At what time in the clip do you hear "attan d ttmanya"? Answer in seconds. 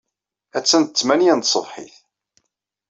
0.57-1.33